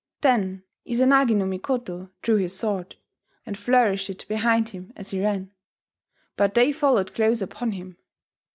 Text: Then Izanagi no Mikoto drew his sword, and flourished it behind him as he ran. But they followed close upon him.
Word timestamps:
Then 0.21 0.63
Izanagi 0.83 1.35
no 1.35 1.45
Mikoto 1.45 2.09
drew 2.23 2.37
his 2.37 2.55
sword, 2.57 2.95
and 3.45 3.55
flourished 3.55 4.09
it 4.09 4.25
behind 4.27 4.69
him 4.69 4.91
as 4.95 5.11
he 5.11 5.21
ran. 5.21 5.51
But 6.35 6.55
they 6.55 6.71
followed 6.71 7.13
close 7.13 7.39
upon 7.39 7.73
him. 7.73 7.97